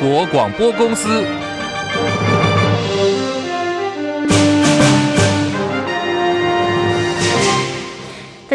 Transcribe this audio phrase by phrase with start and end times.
[0.00, 1.47] 国广播公司。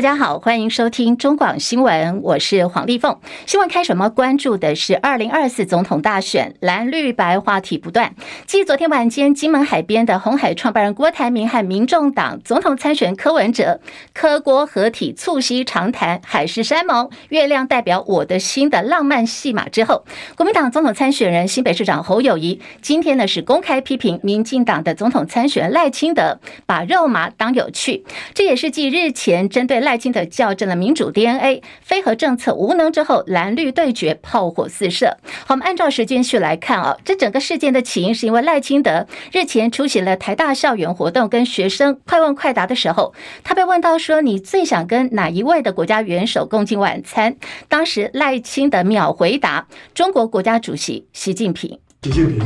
[0.03, 3.17] 家好，欢迎收听中广新闻，我是黄丽凤。
[3.45, 8.13] 新闻开始，我们关注的是二零二四总统大选，蓝绿白话题不断。
[8.45, 13.79] 继昨天晚间金门海边的红海创办人郭台铭和民众党总统参选柯文哲
[14.13, 20.03] 柯郭合体促膝长谈海誓山盟，月亮代表我的心的浪漫戏码之后，
[20.35, 29.79] 国民党总统参选人新北市长侯友谊今天呢是公开批评民进党的总统参选赖清德把肉麻当有趣，这也是继日前针对。
[29.83, 35.17] 赖赖清德校正了民主 DNA，非核政策无能之后，蓝绿对决炮火四射。
[35.49, 47.35] 我们按照时间序来看啊，这整个事件的起因是因为赖清德日前出席了台大校园活动，跟学生快问快答的时候，他被问到说：“你最想跟哪一位的国家元首共进晚餐？”
[47.69, 52.43] 当时赖清德秒回答：“中国国家主席习近平。”习近平，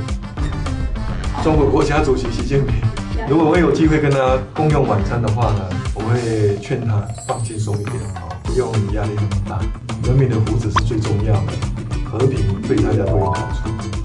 [1.41, 3.06] 中国国家主席习近平。
[3.29, 5.69] 如果我有机会跟他共用晚餐的话呢？
[5.93, 9.59] 我会劝他放轻松一点啊，不用压力那么大。
[10.07, 11.51] 人民的福祉是最重要的，
[12.09, 13.96] 和平对大家都有好处。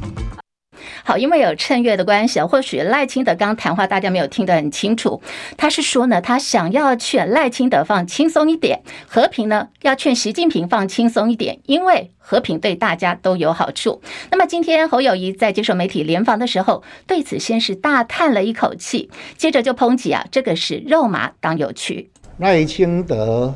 [1.04, 5.20] 好，因为有趁月的关系，或许赖清德刚谈话大家没有听得很清楚。
[5.56, 14.00] 他是说呢，他想要劝赖清德放轻松一点，和平呢要劝习近平放轻松一点，因为和平对大家都有好处。
[14.30, 22.10] 那么今天侯友宜在接受媒体联访的时候，对此先是大叹了一口气，接着就抨击啊，这个是肉麻当有趣。
[22.38, 23.52] 赖清德，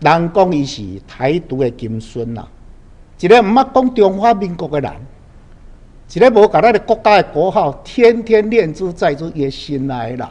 [0.00, 2.44] 人讲伊是台独的金孙呐，
[3.20, 4.92] 一个唔捌讲中华民国的人，
[6.12, 10.28] 一个无把咱的国家的国号天天念兹在兹也心内的人，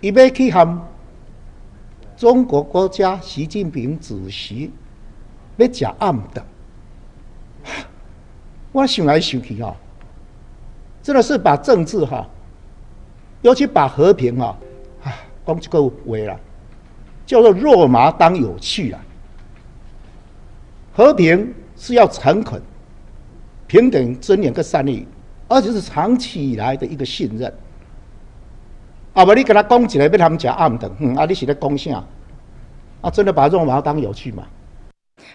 [0.00, 0.80] 伊要去和
[2.16, 4.70] 中国国家习近平主席
[5.56, 6.44] 要食暗的，
[8.70, 9.74] 我想来想去哈，
[11.02, 12.24] 真的是把政治哈，
[13.40, 14.56] 尤其把和平哈。
[15.44, 16.38] 讲这个话啦，
[17.26, 19.00] 叫做肉麻当有趣啦。
[20.92, 22.62] 和平是要诚恳、
[23.72, 25.06] 平等、尊严跟善意，
[25.48, 27.50] 而且是长期以来的一个信任。
[29.14, 32.04] 啊，不，你跟他讲起来，被他们讲暗的，嗯，啊，你是在讲啥？
[33.00, 34.42] 啊，真的把肉麻当有趣嘛？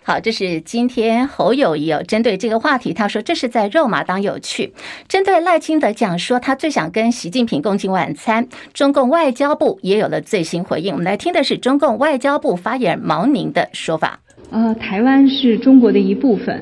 [0.04, 4.72] 好，这是今天侯友谊有针对这个话题，他说这是在肉麻当有趣。
[5.08, 10.94] 针对赖清德讲说他最想跟习近平共进晚餐，中共外交部也有了最新回应。
[10.94, 14.20] 我们来听的是中共外交部发言人毛宁的说法。
[14.52, 16.62] 呃，台湾是中国的一部分。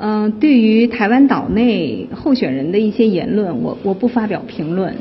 [0.00, 4.94] 嗯、呃，对于台湾岛内候选人的一些言论，我我不发表评论。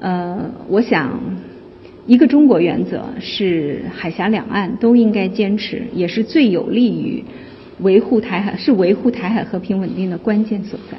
[0.00, 1.20] 呃，我想。
[2.06, 7.22] 一个中国原则是海峡两岸都应该坚持，也是最有利于
[7.80, 10.98] 维护台海，是维护台海和平稳定的关键所在。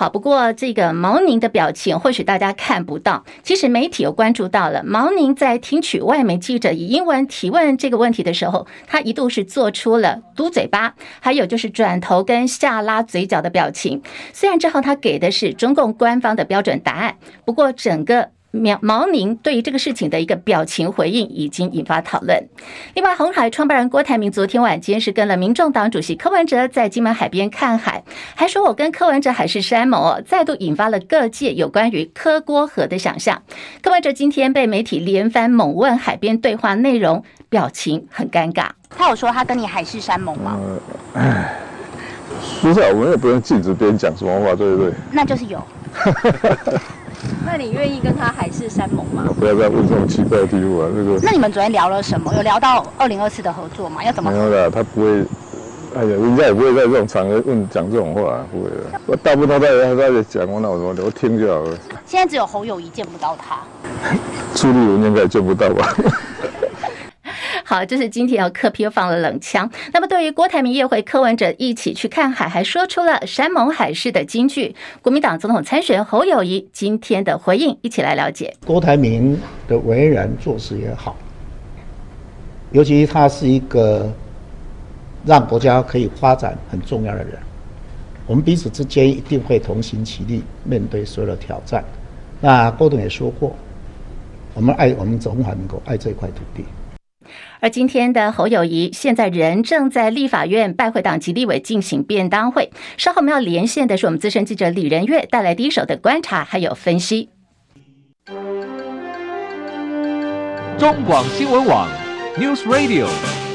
[0.00, 4.82] 好，不过这个毛宁的表情或许大家看不到，其实媒体有关注到了。
[4.82, 14.00] 毛宁在听取外媒记者以英文提问这个问题的时候，他一度是做出了嘟嘴巴，还有就是转头跟下拉嘴角的表情。
[14.32, 18.30] 虽然之后他给的是中共官方的标准答案，不过整个。
[18.52, 22.48] 毛毛宁对于这个事情的一个表情回应已经引发讨论。
[22.94, 28.02] 另外，红海创办人郭台铭昨天晚间是跟了民众党主席柯文哲在金门海边看海，
[28.34, 33.40] 还说我跟柯文哲海誓山盟哦，再度引发了各界有关于柯郭合的想象。
[33.82, 38.70] 柯文哲今天被媒体连番猛问海边对话内容，表情很尴尬。
[38.88, 40.58] 他有说他跟你海誓山盟吗？
[41.14, 41.54] 哎，
[42.60, 44.92] 不是，我们也不用禁止别人讲什么话，对不对？
[45.12, 45.62] 那就是有。
[47.44, 49.24] 那你愿意跟他海誓山盟吗？
[49.38, 50.88] 不要再问这种奇怪的题目啊！
[50.94, 51.18] 那个。
[51.22, 52.32] 那你们昨天聊了什么？
[52.34, 54.04] 有聊到二零二四的合作吗？
[54.04, 54.30] 要怎么？
[54.30, 55.24] 没有的，他不会。
[55.92, 58.76] 哎呀，人家也不会在这种场合问讲这种话，不会的。
[59.06, 61.76] 我大部分他在他在讲，我那我我听就好了。
[62.06, 63.58] 现在只有侯友谊见不到他。
[64.54, 65.92] 朱立伦应该也见不到吧？
[67.70, 69.70] 好，这是今天要柯 P 又放了冷枪。
[69.92, 74.74] 那么，对于郭台铭约会柯文哲一起去看海，还说出了山盟海誓的金句。
[75.00, 78.52] 国民党总统参选侯友谊今天的回应，一起来了解。
[78.66, 79.38] 郭台铭
[79.68, 81.16] 的为人做事也好，
[82.72, 84.12] 尤其他是一个
[85.24, 87.38] 让国家可以发展很重要的人。
[88.26, 91.84] 我们彼此之间一定会同心齐力面对所有的挑战。
[92.40, 93.54] 那郭董也说过，
[94.54, 96.64] 我们爱我们中华民国，爱这块土地。
[97.60, 107.28] 而今天的侯友谊现在人正在立法院拜会党籍立委进行便当会，稍后我们要连线的是我们资深记者李仁月带来第一手的观察还有分析。
[110.78, 111.88] 中广新闻网
[112.38, 113.49] News Radio。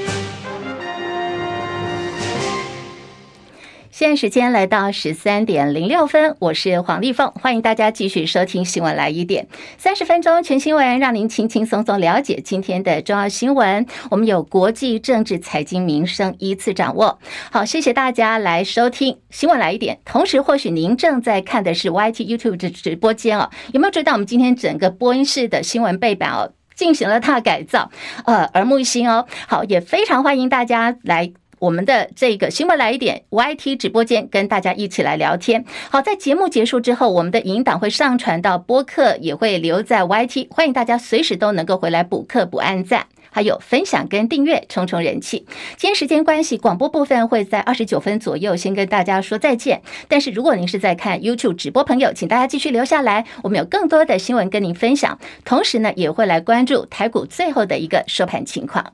[3.97, 9.47] 现在时间来到十三点零六分，我是黄丽凤，欢迎大家继续收听新闻来一点，
[9.77, 13.85] 三十分钟全新闻，让您轻轻松松了解今天的重要新闻。
[14.11, 17.17] 我们有国际政治、财经、民生依次掌握。
[17.49, 19.97] 好，谢谢大家来收听新闻来一点。
[20.03, 27.89] 同时，或许您正在看的是 YT YouTube 的直播间哦，有没有注意到我们今天整个播音室的新闻背板哦进行了大改造？
[28.25, 29.25] 呃，耳目一新哦。
[29.47, 31.31] 好，也非常欢迎大家来。
[31.59, 35.63] 我们的这个新闻来一点 YT 直播间，跟大家一起来聊天。
[35.89, 45.45] 好，在节目结束之后，我们的影档会上传到播客，也会留在 YT，欢迎大家随时都能够回来补课、补按赞，还有分享跟订阅，冲冲人气。
[45.77, 49.81] 今天时间关系，广播部分会在二十九分左右先跟大家说再见。
[50.07, 55.17] 但是如果您是在看 YouTube 直播朋友，请大家继续留下来，我们有更多的新闻跟您分享。
[55.43, 58.93] 同时呢，也会来关注台股最后的一个收盘情况。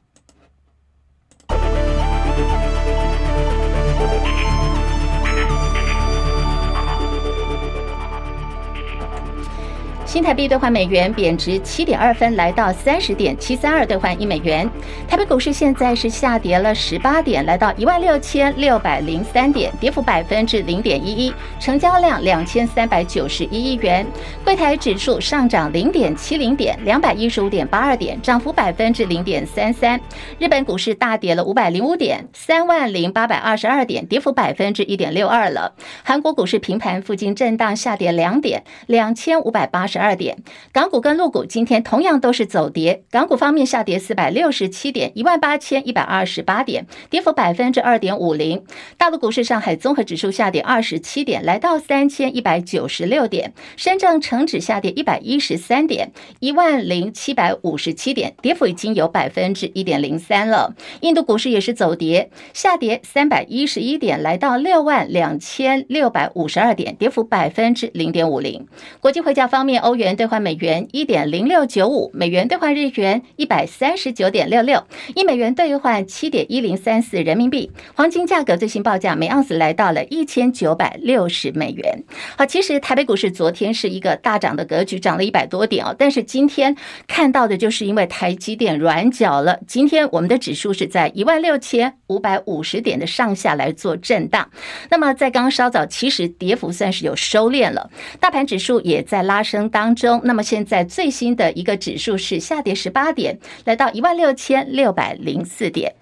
[10.12, 14.70] 新台币兑换美元贬值七点二分，来到三十点七三二兑换一美元。
[15.08, 24.06] 台北股市现在是下跌了十八点，来到一万六千六百零三点，跌幅百分之零点一一，成交量两千三百九十一亿元。
[24.44, 29.98] 柜台指数上涨零点七零点，两百一十五点八二点，涨幅百分之零点三三。
[30.38, 35.74] 日本股市大跌了五百零五点，三万零八百二十二点，跌幅百分之一点六二了。
[36.04, 40.01] 韩国股市平盘附近震荡下跌两点，两千五百八十。
[40.02, 40.38] 二点，
[40.74, 43.04] 港股跟陆股今天同样都是走跌。
[43.10, 48.64] 港股方面下跌四百六十七点，一万八千一百二十八点，跌幅百分之二点五零。
[48.98, 53.54] 大陆股市，上海综合指数下跌二十七点，来到三千一百九十六点。
[53.78, 60.76] 深圳成指下跌一百一十三点，一万零七百五十七点，跌幅已经有百分之一点零三了。
[61.02, 68.68] 印度股市也是走跌，下跌三百一十一点，来到六万两千六百五十二点，跌幅百分之零点五零。
[69.00, 74.82] 国际汇价方面，欧欧元兑换美元一点零六九五，美元兑换日元一百三十九点六六，
[75.16, 77.70] 一美元兑换七点一零三四人民币。
[77.94, 82.06] 黄金价格最新报价每盎司来到了一千九百六十美元。
[82.38, 85.94] 好，其实台北股市昨天是一个大涨的格局，涨了一百多点哦。
[86.00, 86.74] 但是今天
[87.06, 94.50] 看到的就是因为台积电软脚了，今天我们的指数是在一万六千五百五十点的上下来做震荡。
[94.90, 97.92] 那么在刚刚稍早，其实跌幅算是有收敛了，
[98.22, 99.81] 大盘指数也在拉升当。
[99.82, 105.96] 当中，那么现在最新的一个指数是下跌十八点，来到一万六千六百零四点。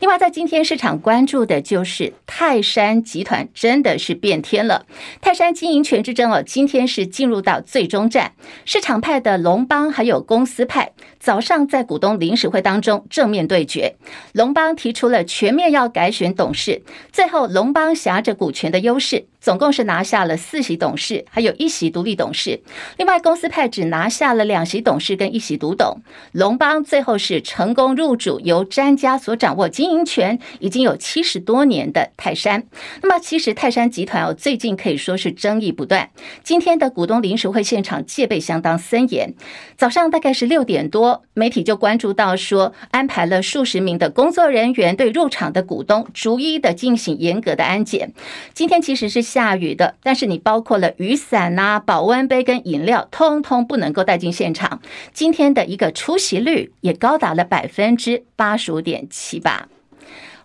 [0.00, 4.84] 另外，在今天市场关注的就是泰山集团真的是变天了。
[5.22, 8.32] 泰山经营权之争哦，今天是进入到最终战。
[8.66, 13.94] 市场派的龙邦还有公司派，早上在股东临时会当中正面对决。
[14.32, 22.62] 龙邦提出了全面要改选董事，最后龙邦挟着股权的优势，总共是拿下了四席董事，还有一席独立董事。
[22.96, 25.98] 另外，公司派只拿下了两席董事跟一席独董。
[26.30, 29.68] 龙邦最后是成功入主由詹家所掌握。
[29.68, 32.62] 经营权已经有七十多年的泰山，
[33.02, 36.10] 那么其实泰山集团哦，最近可以说是争议不断。
[36.44, 39.34] 今天的股东临时会现场戒备相当森严，
[39.76, 48.12] 早上大概是六点多，媒体就关注到说，安排了数十名的工作人员对入场的股东逐一的进行严格的安检。
[48.54, 54.82] 今天其实是下雨的，但是你包括了雨伞呐、保温杯跟饮料，通通不能够带进现场。
[55.14, 59.68] 今天的一个出席率也高达了百分之八十五点七八。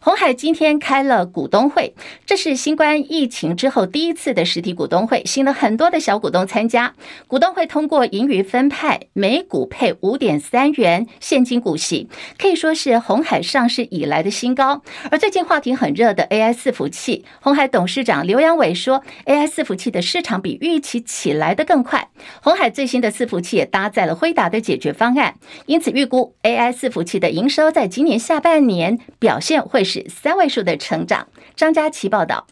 [0.07, 1.93] 红海今天开了股东会，
[2.25, 6.93] 这是新冠疫情之后第一次的实体股东会，吸引了很多的小股东参加。
[7.27, 14.81] 股东会通过盈余分派，每股配五点三元现金股息，可以说是红海上市以来的新高。
[15.11, 22.07] 而最近话题很热的 AI 伺服器，红海董事长刘扬伟说，AI 伺服器的市场比预期起来的更快。
[22.41, 25.35] 红海最新的伺服器也搭载了辉达的解决方案，
[25.65, 29.96] 因此预估 AI 伺服器的营收在今年下半年表现会是。
[30.09, 31.27] 三位数的成长。
[31.55, 32.47] 张佳琪报道。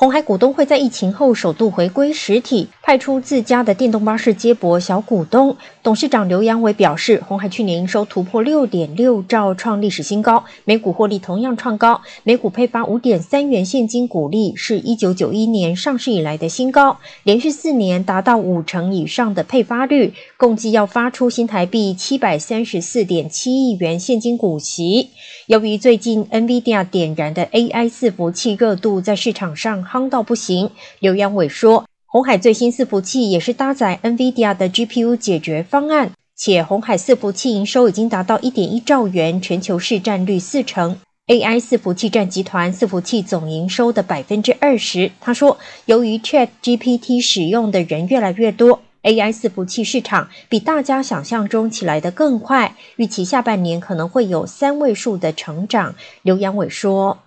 [0.00, 5.56] 鸿海股东会在疫情后首度回归实体，派出自家的电动巴士接驳小股东。
[5.82, 25.10] 董事长刘扬伟表示，鸿海去年营收突破六点六兆，创历史新高，每股获利同样创高，每股配发五点三元现金股利，是一九九一年上市以来的新高，连续四年达到五成以上的配发率，共计要发出新台币七百三十四点七亿元现金股息。
[25.46, 40.98] 由于最近 NVIDIA 点燃的 AI 伺服器热度在市场上夯到不行，刘扬伟说，红海最新伺服器也是搭载 NVIDIA 的 GPU 解决方案，且红海伺服器营收已经达到一点一兆元，全球市占率四成。
[41.26, 45.12] AI 伺服器占集团伺服器总营收的百分之二十。
[45.20, 55.94] 他说，由于 ChatGPT 使用的人越来越多，AI 伺服器市场比大家想象中起来的更快，预期下半年可能会有三位数的成长。
[56.22, 57.18] 刘扬伟说：“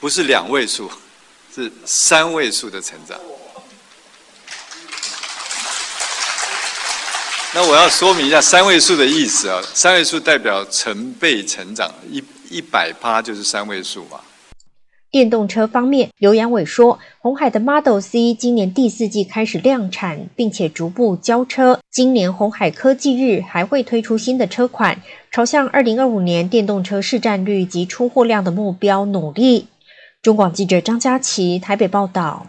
[0.00, 0.90] 不是两位数，
[1.62, 3.18] 是三位数的成长。”
[7.54, 12.22] 那我要说明一下三位数的意思啊，三位数代表成倍成长一。
[12.48, 14.20] 一百趴就是三位数嘛。
[15.10, 21.80] 电动车方面，刘扬伟说，鸿海的 Model C 今年第四季开始量产，并且逐步交车。
[21.90, 29.66] 今年鸿海科技日还会推出新的车款，朝向二零二五年电动车市占率及出货量的目标努力。
[30.22, 32.44] 中广记者张佳琪台北报道。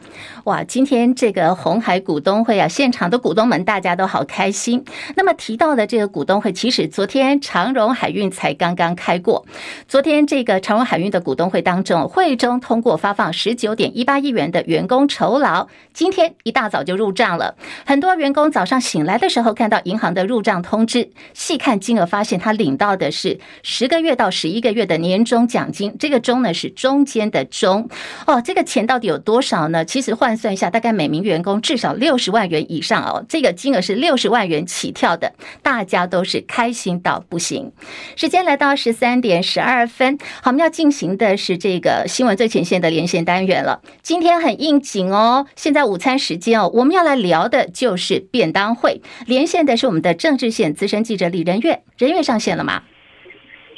[0.46, 4.84] 哇，今天这个红海股东会啊，现场的股东们大家都好开心。
[5.16, 9.46] 那么提到的这个股东会，其实昨天长荣海运才刚刚开过。
[9.88, 17.56] 昨天这个长荣海运的股东会当中，会中通过发放十九点一八亿元的员工酬劳，今天一大早就入账了。
[17.86, 25.96] 很多员工早上醒来的时候看到银行的入账通知，细看金额，发现他领到的是十个月到十一个月的年终奖金。
[26.00, 27.90] 这个“中”呢是中间的“中”
[28.26, 29.84] 哦，这个钱到底有多少呢？
[29.84, 30.38] 其实换。
[30.38, 35.34] 算一下，大概每名员工至少六十万元以上哦，这个金额是六十万元起跳的，
[35.64, 37.72] 大家都是开心到不行。
[38.16, 43.82] 时间来到十三点十二分，好，我们要进行的是这个新闻最前线的连线单元了。
[44.04, 49.02] 今天很应景哦，现在午餐时间哦，我们要来聊的就是便当会。
[49.26, 52.84] 连线的是我们的政治线资深记者李仁月，仁月上线了吗？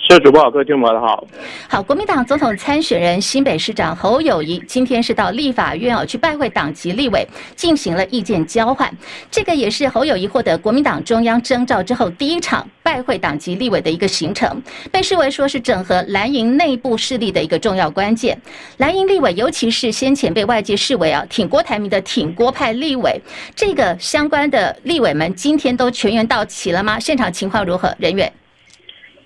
[0.09, 1.23] 各位主播好，各位听众们好。
[1.67, 7.23] 好，国民党总统参选人新北市长侯友谊今天是到立法院哦去拜会党籍立委，
[7.55, 8.91] 进行了意见交换。
[9.29, 14.59] 这个也是侯友谊获得国民党中央征召之后第一场拜会党籍立委的一个行程，
[14.91, 18.35] 被视为说是整合蓝营内部势力的一个重要关键。
[18.77, 23.21] 蓝营立委，尤其是先前被外界视为啊挺郭台铭的挺郭派立委，
[23.55, 26.99] 这个相关的立委们今天都全员到齐了吗？
[26.99, 27.95] 现场情况如何？
[27.99, 28.33] 人员。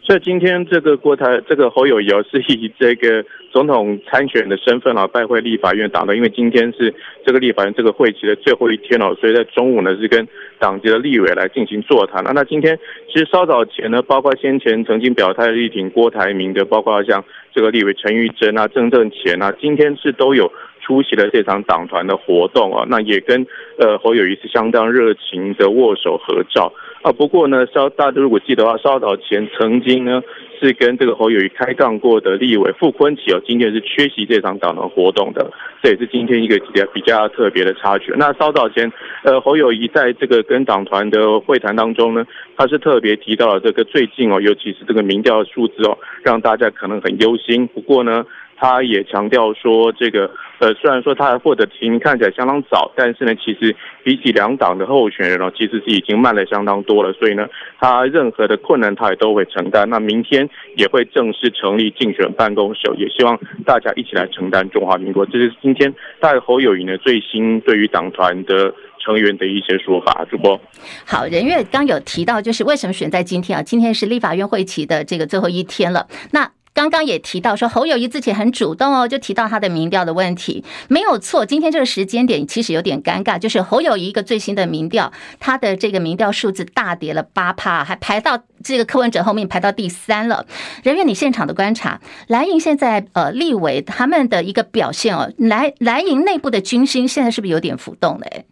[0.05, 6.93] 所以今天这个郭台这个侯友宜是以这个总统参选的身份啊拜会立法院党的，因为今天是
[7.25, 10.27] 这个立法院这个会期的最后一天哦，所以在中午呢是跟
[10.59, 12.21] 党籍的立委来进行座谈。
[12.23, 20.51] 那那今天其实稍早前呢，包括先前曾经表态力挺郭台铭的，包括像这个立委陈玉珍啊、郑正干啊，今天是都有
[20.83, 23.47] 出席了这场党团的活动啊，那也跟
[23.79, 26.71] 呃侯友宜是相当热情的握手合照。
[27.01, 30.21] 啊，不过呢，稍大家如果记得的话，稍早前曾经呢
[30.61, 38.13] 是跟这个侯友宜开杠过的立委傅昆萁哦，今天是缺席这场党团活动的，这也是今天一个比较比较特别的插曲。
[38.15, 38.89] 那稍早前，
[39.23, 42.25] 呃，侯友宜在这个跟党团的会谈当中呢，
[42.55, 47.67] 他是特别提到了这个最近哦，尤其是这个民调数字哦，让大家可能很忧心。
[47.67, 48.25] 不过呢，
[48.63, 57.11] 他也强调说，这个呃，虽然说他获得提名看起来相当早，但是呢，其实比起两党的候选人哦，其实是已经慢了相当多了。
[57.11, 57.45] 所以呢，
[57.77, 59.89] 他任何的困难他也都会承担。
[59.89, 65.25] 那明天也会正式成立竞选办公室，也希望大家一起来承担中华民国。
[65.25, 70.25] 这是今天大侯友宜呢最新对于党团的成员的一些说法。
[70.31, 70.57] 主播，
[71.05, 73.61] 好，任月刚有提到，就是为什么选在今天啊？
[73.61, 76.07] 今天是立法院会期的这个最后一天了。
[76.31, 81.45] 那刚刚也提到说，侯友谊之前很主动哦，就提到他的民调的问题，没有错。
[81.45, 90.45] 今天这个时间点其实有点尴尬，就是侯友谊一个最新的民调，他的这个民调数字大跌了八趴，还排到这个柯文哲后面排到第三了。
[90.83, 98.45] 人员，你现场的观察，蓝营现在呃立委他们的一个表现哦，蓝蓝营内部的军心现在是不是有点浮动嘞？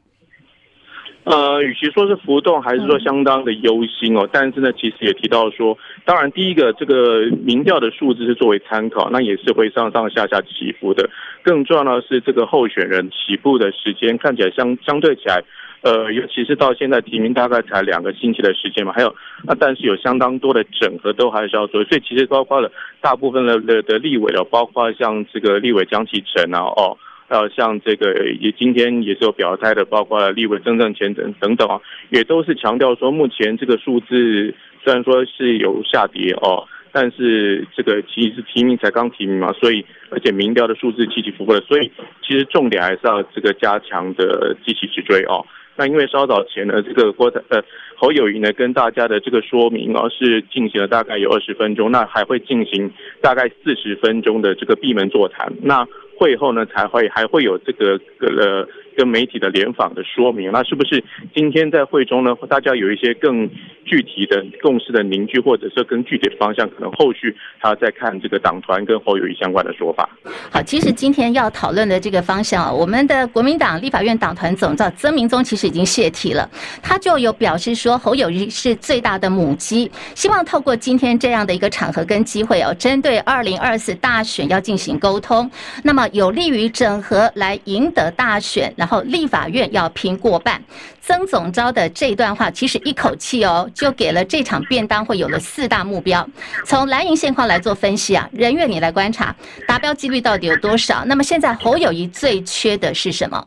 [1.23, 4.27] 呃，与其说是浮动，还是说相当的忧心哦。
[4.31, 11.07] 但是呢，其实也提到说，当然第一个，这个民调的数字是作为参考，那也是会上上下下起伏的。
[11.43, 15.43] 更重要的是，这个候选人起步的时间看起来相相对起来，
[15.81, 26.97] 呃，尤其是到现在提名大概才两个星期的时间嘛，还有那但是有相当多的整合都还是要做，所以其实包括了大部分的的的立委哦，包括像这个立委江启臣啊，哦。
[27.31, 41.89] 呃，像这个也今天也是有表态的，包括立委郑正前等等等啊，也都是强调说，目前这个数字虽然说是有下跌哦，但是这个其实是提名才刚提名嘛，所以而且民调的数字起起伏伏的，所以
[42.21, 45.45] 其实重点还是要这个加强的积极去追哦。
[45.75, 47.61] 那因为稍早前呢，这个郭台呃
[47.95, 55.87] 侯友谊呢跟大家的这个说明啊，是进行了大概有二十分钟，那还会进行大概四十分钟的这个闭门座谈，那。
[56.17, 60.51] 会后呢，才会还会有这个呃跟媒体的联访的说明。
[60.51, 63.49] 那是不是今天在会中呢，大家有一些更
[63.85, 66.69] 具体的共识的凝聚，或者是更具体的方向？
[66.69, 70.09] 可能后续还要再看这个党团跟侯友谊相关的说法。
[70.51, 76.49] 好，其实今天要讨论的这个方向，我们的国民党立法院党团总召曾明宗其实已经泄题了，
[76.81, 85.49] 他就有表示说侯友谊是最大的母鸡，希望透过今天这样的一个场合跟机会哦，针对二零二四大选要进行沟通，
[85.83, 90.59] 那么有利于整合来赢得大选，然后立法院要拼过半。
[91.01, 96.27] 曾总召的这段话其实一口气哦，就给了这场便当会有了四大目标。
[96.65, 99.35] 从蓝营现况来做分析啊，人月你来观察
[99.67, 101.05] 达标几率到底有多少？
[101.05, 103.45] 那么现在侯友宜最缺的是什么？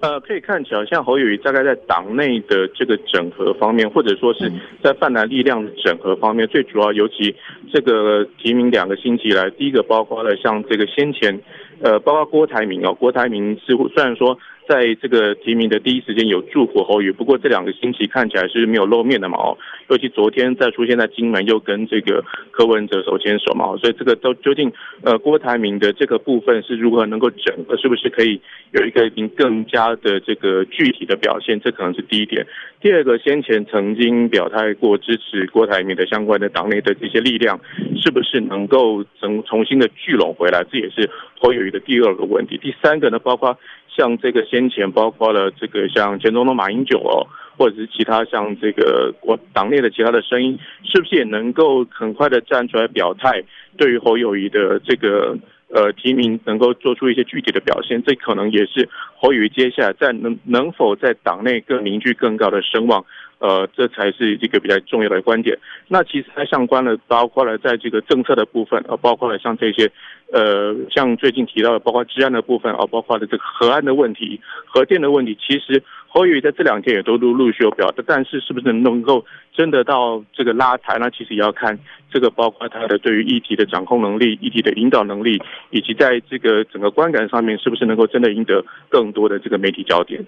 [0.00, 4.50] 呃，可以看起来像侯友宜大概在党内的这个整合方面，或者说是
[4.82, 7.36] 在泛蓝力量的整合方面，最主要尤其
[7.70, 11.38] 这个提名两个星期来，第一个包括了像这个先前，
[11.82, 14.38] 呃，包括郭台铭哦，郭台铭似乎虽然说。
[14.70, 19.58] 在这个提名的第一时间有祝福侯宇，不过这两个星期看起来是没有露面的嘛哦，
[19.88, 24.72] 尤其昨天再出现在金门，又跟这个柯文哲手牵手嘛，所以这个都究竟
[25.02, 31.60] 呃郭台铭的这个部分是如何能够整合，是不是可以有一个更加的这个具体的表现？
[31.60, 32.46] 这可能是第一点。
[32.80, 37.58] 第二个，先前曾经表态过支持郭台铭的相关的党内的这些力量，
[38.00, 40.64] 是不是能够重重新的聚拢回来？
[40.70, 41.10] 这也是
[41.40, 42.56] 侯友宜的第二个问题。
[42.56, 43.58] 第三个呢，包括。
[44.00, 47.28] 像这个先前包括了这个像前总统马英九哦，
[47.58, 53.44] 或者是其他像这个我党内的其他的声音，是不是也能够很快的站出来表态，
[53.76, 55.36] 对于侯友谊的这个
[55.68, 58.02] 呃提名能够做出一些具体的表现？
[58.02, 63.04] 这可能也是侯友谊接下来在能能否在党内更凝聚更高的声望。
[63.40, 65.58] 呃，这才是一个比较重要的观点。
[65.88, 69.90] 那其实它相关的，包括了在这个政策的部分，呃，包括了像这些，
[70.30, 81.10] 呃，像最近提到的，包括治安的部分，啊，包括了这个核安的问题、核电的问题，其实侯友宜在这两天也都陆陆续有表的，但是是不是能够真的到这个拉抬呢？
[81.10, 81.78] 其实也要看
[82.12, 90.22] 这个，包括他的对于议题的掌控能力、议题的引导能力，以及在这个整个观感上面，是不是能够真的赢得更多的这个媒体焦点。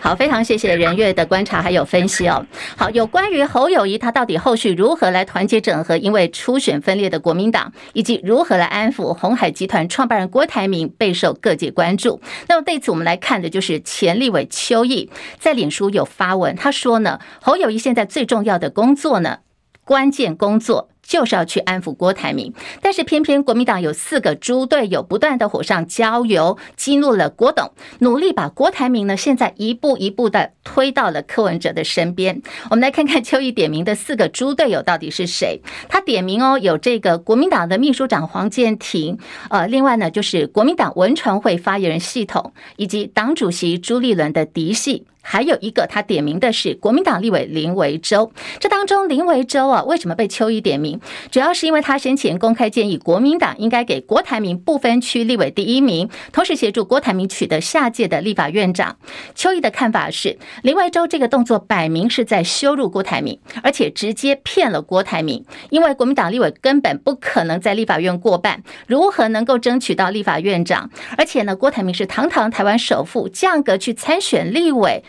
[0.00, 2.44] 好，非常谢谢任月的观察还有分析哦。
[2.76, 12.20] 好，有关于侯友谊他到底后续如何来团结整合，因为初选分裂的国民党，以及如何来安抚红海集团创办人郭台铭，备受各界关注。
[12.48, 19.38] 那么对此，我们来看的就是前立委邱毅在脸书有发文，他说呢，侯友谊现在最重要的工作呢，
[19.84, 20.88] 关键工作。
[21.06, 32.42] 就是要去安抚郭台铭，但是偏偏国民党有四个猪队友不断的火上浇油，激怒了郭董，努力把郭台铭呢现在一步一步的推到了柯文哲的身边。
[32.70, 35.60] 我们来看看邱毅点名的四个猪队友到底是谁？
[35.88, 39.18] 他点名哦，有这个国民党的秘书长黄健庭，
[39.50, 45.06] 呃，另外呢就是国民党文传会发言人系统，以及党主席朱立伦的嫡系。
[45.28, 48.30] 还有一个，他点名的是国民党立委林维洲。
[48.60, 51.00] 这当中，林维洲啊，为什么被邱毅点名？
[51.32, 58.96] 主要是因为他先前公开建议国民党应该给郭台铭不分区立委第一名，同时协助郭台铭取得下届的立法院长。
[59.34, 65.44] 邱毅的看法是，林维洲这个动作摆明是在羞辱郭台铭，而且直接骗了郭台铭。
[65.70, 70.88] 因为国民党立委根本不可能在立法院过半，如何能够争取到立法院长？
[71.18, 75.02] 而且呢，郭台铭是堂堂台湾首富，降格去参选立委。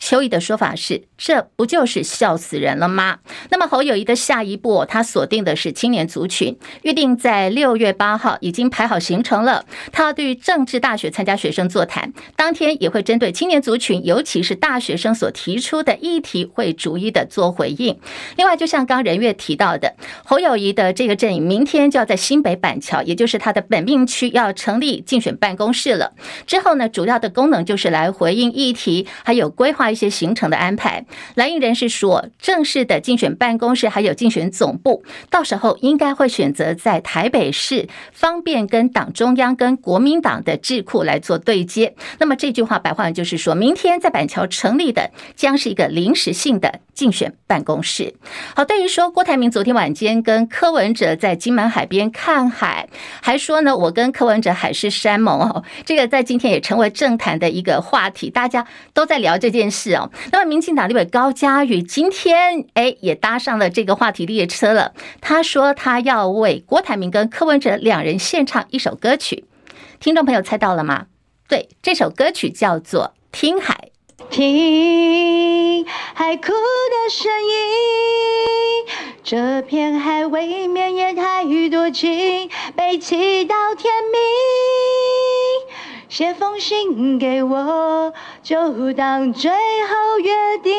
[0.00, 3.18] 邱毅的说法是：“这不就是笑死人了吗？”
[3.50, 9.66] 那么侯友谊的下一步，他锁定的是青年族群，预定在六月八号已经排好行程了。
[9.92, 18.00] 他要对政治大学参加学生座谈，当天也会针对青年族群，尤其是大学生所提出的议题，会逐一的做回应。
[18.36, 26.14] 另外，就像刚仁月提到的，侯友谊的这个阵营，明天就要在新北板桥，也就是他的本命区，要成立竞选办公室了。
[26.46, 29.89] 之后呢，主要的功能就是来回应议题，还有规划。
[29.90, 41.94] 一些行程的安排，蓝营人士说，正式的竞选办公室还有竞选总部，到时候应该会选择在台北市，方便跟党中央、跟国民党的智库来做对接。
[42.18, 48.14] 那么这句话白话文就是说，明天在板桥成立的将是一个临时性的竞选办公室。
[48.54, 52.88] 好，对于说郭台铭昨天晚间跟柯文哲在金门海边看海，
[53.20, 59.79] 还说呢，我跟柯文哲海誓山盟哦，这个在今天也成为政坛的一个话题，大家都在聊这件事。
[59.80, 64.92] 是哦，那么民进党立委高嘉瑜今天哎也搭上了这个话题列车了。
[65.22, 69.44] 他说他要为郭台铭跟柯文哲两人献唱一首歌曲，
[69.98, 71.06] 听众朋友猜到了吗？
[71.48, 73.88] 对，这首歌曲叫做《听海》。
[74.28, 78.84] 听海哭的声音，
[79.24, 84.20] 这片海未免也太多情，悲泣到天明。
[86.10, 90.74] 写封信给我，就当最后约定。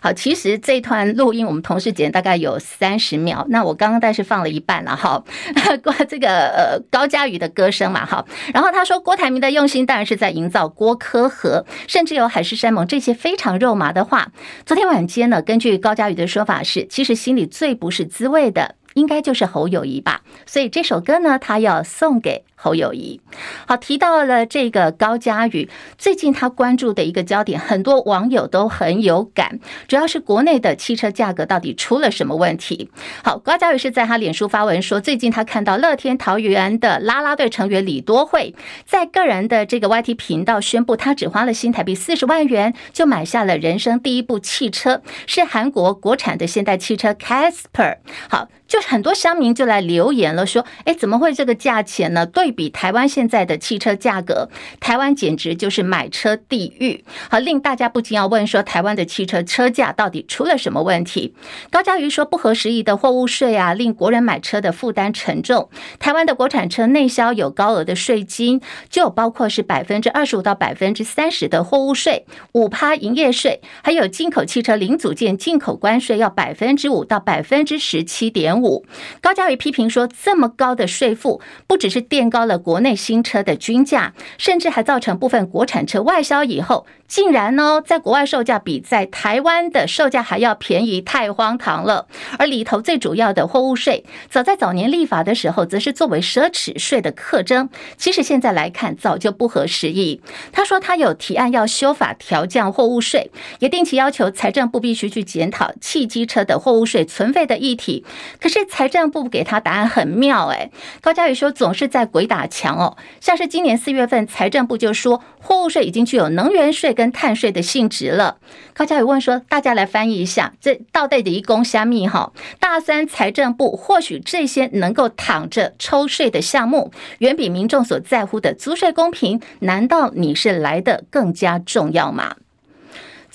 [0.00, 5.24] 好，其实这段录音我们同事剪大概有三十秒，那我刚刚但是放了一半了哈。
[6.08, 14.30] 这个呃高嘉瑜的歌声嘛哈，然后他说郭台铭的用心当然是在营造郭柯和，甚至有海誓山盟这些非常肉麻的话。
[14.64, 18.76] 昨天晚间呢，根据高嘉瑜的说法是，其实心里最不是滋味的。
[18.94, 23.20] 应该就是侯友谊吧，所以这首歌呢，他要送给侯友谊。
[23.66, 32.90] 好，提到了这个高嘉瑜，最近他关注的一个焦点，很多网友都很有感，主要是国内的汽车价格到底出了什么问题？
[33.22, 47.98] 好，高嘉瑜是在他脸书发文说，最近他看到乐天桃园的啦啦队成员李多慧，在个人的这个 YT 频道宣布，他只花了新台币四十万元就买下了人生第一部汽车，是韩国国产的现代汽车 Casper。
[48.28, 48.48] 好。
[48.68, 52.26] 就很多乡民就来留言了，说：“哎，怎么会这个价钱呢？
[52.26, 54.48] 对对比台湾现在的汽车价格，
[54.80, 61.34] 台湾简直就是买车地狱。”好，令大家不禁要问说：“台湾的汽车车价到底出了什么问题？”
[61.70, 65.68] 高嘉瑜说：“不合时宜的货物税啊，令国人买车的负担沉重。
[65.98, 78.86] 台湾的国产车内销有高额的税金，就包括是百分之二十五到百分之三十的货物税，五趴营业税，还有进口汽车零组件进口关税要百分之五到百分之十七点五。
[79.20, 92.06] 高嘉瑜批评说，这么高的税负，不只是垫高高了国内新车的均价，甚至还造成部分国产车外销以后，竟然呢，在国外售价比在台湾的售价还要便宜，太荒唐了。
[92.38, 100.20] 而里头最主要的货物税，早在早年立法的时候，则是作为奢侈税的课征，其实现在来看，早就不合时宜。
[100.52, 108.04] 他说，他有提案要修法调降货物税，也定期要求财政部必须去检讨汽机车的货物税存废的议题。
[108.38, 116.94] 可是财政部给他答案很妙，诶，高嘉宇说总是在鬼打墙哦，像是今年四月份，财政部就说货物税已经具有能源税。
[116.98, 118.38] 跟碳税的性质了。
[118.74, 122.32] 高嘉宇问说：“大家来翻译一下，这倒带的一公虾米哈？
[122.58, 132.34] 大三财政部或许这些能够躺着抽税的项目，远比民众所在乎的租税公平，难道你是来的更加重要吗？”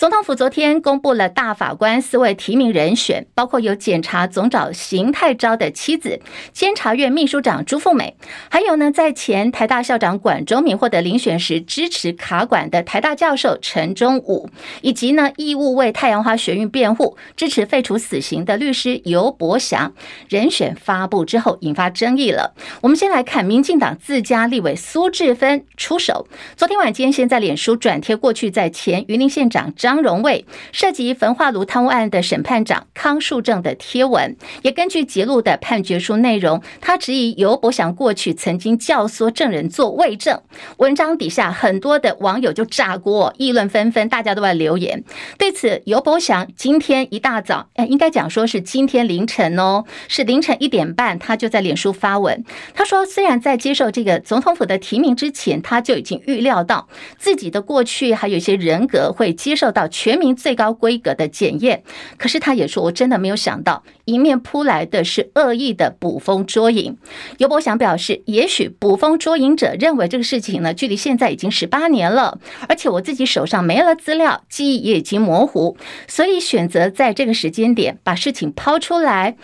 [0.03, 6.19] 总统府昨天公布了大法官四位提名人选，包括有检察总长邢泰昭的妻子、
[6.51, 8.17] 监察院秘书长朱富美，
[8.49, 14.49] 还有呢，在前台大校长管中闵获得遴选时支持卡管的台大教授陈忠武，
[14.81, 19.93] 以及呢义务为太阳花学运辩护、支持废除死刑的律师尤伯祥。
[20.27, 22.53] 人选发布之后引发争议了。
[22.81, 29.73] 我们先来看民进党自家立委苏治芬出手，昨天晚间先在脸书转贴过去在前云林县长。
[29.77, 40.41] 张张荣卫涉及焚化炉贪污案的审判长康树正的贴文，也根据揭露的判决书内容，他质疑尤伯祥过去曾经教唆证人做伪证。
[40.77, 45.03] 文章底下很多的网友就炸锅，议论纷纷，大家都在留言。
[45.37, 56.87] 对此，尤伯祥今天一大早，哎，应该讲说是今天凌晨哦，是凌晨一点半，他就在脸书发文，他说，虽然在接受这个总统府的提名之前，他就已经预料到
[57.19, 59.71] 自己的过去还有一些人格会接受。
[59.73, 61.83] 到全民最高规格的检验，
[62.17, 66.97] 可是他也说，我真的没有想到，迎面扑来的是恶意的捕风捉影。
[67.39, 75.75] 尤伯祥表示，也许捕风捉影者认为这个事情呢，距离现在已经十八年了，而且我自己手上没了资料，记忆也已经模糊，
[76.07, 79.35] 所以选择在这个时间点把事情抛出来，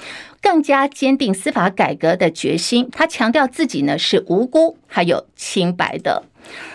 [0.41, 2.87] 更加坚定司法改革的决心。
[2.91, 6.23] 他强调自己呢是无辜还有清白的。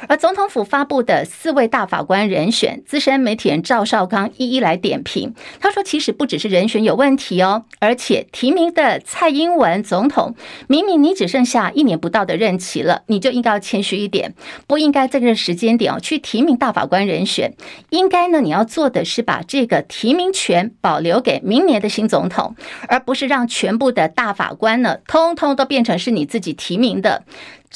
[0.09, 5.35] 而总统府发布的四位大法官人选，资深媒体人赵少康一一来点评。
[5.61, 10.35] 他说：“其实不只是人选有问题哦，而且提名的蔡英文总统，
[10.69, 14.35] 明明你只剩下一年不到的任期了，你就应该要谦虚一点，
[14.67, 17.55] 不应该在这个时间点哦去提名大法官人选。
[17.91, 22.55] 应该呢，你要做的是把这个提名权保留给明年的新总统，
[22.89, 27.25] 而不是让全部的大法官呢，通通都变成是你自己提名的。”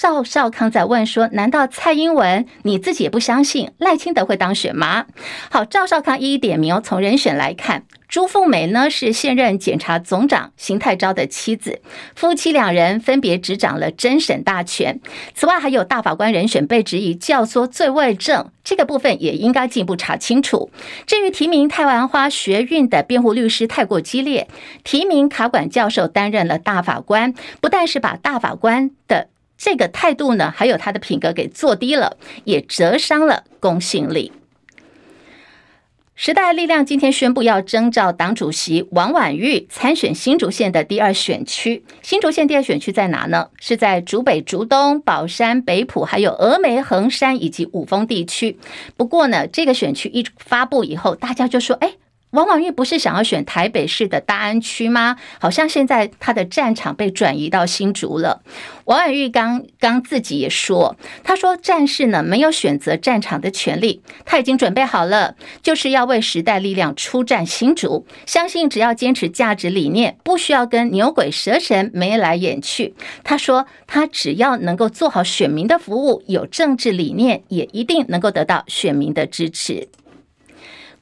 [0.01, 5.07] 赵少康在问说：“难道蔡英文你自己也不相信赖清德会当选吗？”
[5.51, 6.81] 好，赵少康一一点名哦。
[6.81, 11.81] 从人选来看，朱富梅呢是现任检察总长邢泰昭的妻子，
[12.15, 15.01] 夫妻两人分别执掌了侦审大权。
[15.35, 20.71] 此外，还有大法官人选被质疑教唆罪伪证，这个部分也应该进一步查清楚。
[21.09, 24.47] 至于提名太阳花学运的辩护律师太过激烈，
[24.85, 29.27] 提名卡管教授担任了大法官，不但是把大法官的
[29.59, 34.33] 这个态度呢，还有他的品格给做低了，也折伤了公信力。
[36.15, 41.85] 时代力量今天宣布要征召党主席王婉玉参选新竹县的第二选区。
[42.03, 43.51] 新竹县第二选区在哪呢？
[43.61, 48.59] 是在竹北、竹东、宝山、北埔，还有峨眉、横山以及五峰地区。
[48.97, 51.93] 不过呢，这个选区一发布以后，大家就说：“哎。”
[52.33, 55.17] 王婉玉不是想要选台北市的大安区吗？
[55.41, 58.43] 好像现在他的战场被转移到新竹了。
[58.85, 68.07] 王婉玉刚刚自己也说，他说战士呢没有选择战场的权利，他已经准备好了，就是要为时代力量出战新竹。
[68.27, 72.95] 相信只要坚持价值理念，不需要跟牛鬼蛇神眉来眼去。
[73.25, 79.89] 他说他只要能够做好选民的服务，有政治理念，也一定能够得到选民的支持。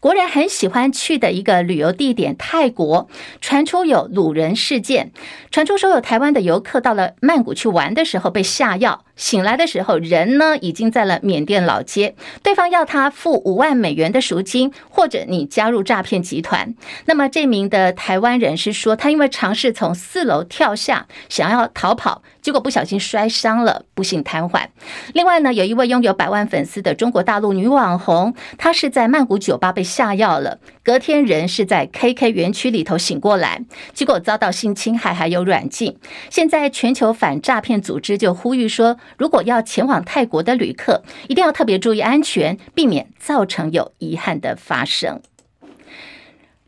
[0.07, 3.09] 国人很喜欢去的一个旅游地点泰国，
[3.41, 5.11] 传出有掳人事件，
[5.51, 9.06] 传出说有台湾的游客到了曼谷去玩的时候被下药。
[9.17, 16.75] 醒来的时候，人呢已经在了缅甸老街，对方要他付五万美元的赎金，或者你加入诈骗集团。
[17.07, 24.67] 那么这名的台湾人是说，他因为尝试从四楼跳下，想要逃跑，结果不小心摔伤了，不幸瘫痪。
[25.15, 35.97] 另外呢，有一位拥有百万粉丝的中国大陆女网红，她是在曼谷酒吧被下药了，隔天人是在 KK 园区里头醒过来，结果遭到性侵害还有软禁。
[36.29, 45.21] 现在全球反诈骗组织就呼吁说，如果要前往泰国的旅客，一定要特别注意安全，避免造成有遗憾的发生。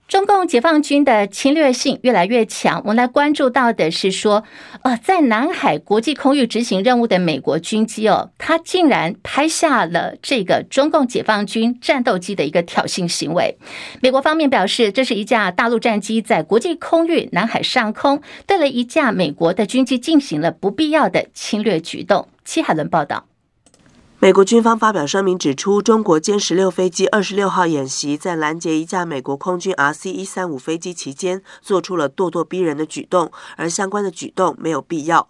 [0.09, 4.43] 中共解放军的侵略性越来越强，我们来关注到的是说，
[4.81, 13.59] 呃，在南海国际空域执行任务的美国军机哦，它竟然拍下了这个中共解放军战斗机的一个挑衅行为。
[14.01, 22.27] 美国方面表示，这是一架大陆战机在国际空域南海上空对了一架美国的军机进行了不必要的侵略举动。
[22.47, 23.28] 戚海伦报道。
[24.21, 35.29] 美国军方发表声明指出，中国歼十六飞机二十六号演习在拦截一架美国空军 RC 一三五飞机期间，做出了咄咄逼人的举动，而相关的举动没有必要。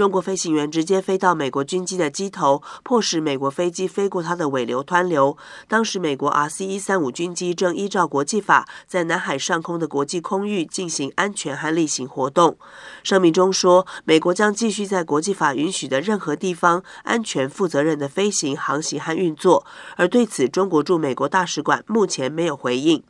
[0.00, 5.36] 中国飞行员直接飞到美国军机的机头，迫使美国飞机飞过它的尾流湍流。
[5.68, 12.56] 当时，美国 RC 一三五军机正依照国际法，在南海上空的国际空域进行安全和例行活动。
[13.02, 19.66] 声明中说，美国将继续在国际法允许的任何地方安全、负责任的飞行、航行和运作。
[19.96, 23.02] 而对此，中国驻美国大使馆目前没有回应。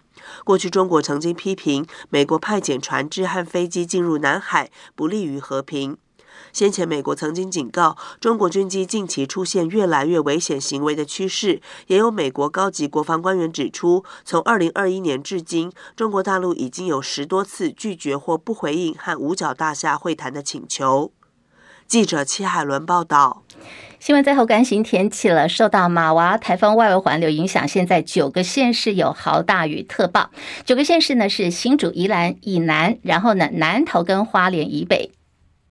[0.43, 5.97] 过去，中国曾经批评美国派遣船只和飞机进入南海，不利于和平。
[6.53, 11.61] 先前，美国曾经警告中国军机近期出现越来越危险行为的趋势。
[11.87, 21.13] 也有美国高级国防官员指出，从二零二一年至今，中国大陆已经有十多次拒绝或不回应和五角大厦会谈的请求。
[21.87, 23.43] 记者戚海伦报道。
[23.99, 25.49] 新闻最后关心天气了。
[25.49, 30.31] 受到马娃台风外围环流影响，现在九个县市有豪大雨特报。
[30.65, 35.11] 九个县市呢是新竹、宜兰以南，然后呢南投跟花莲以北。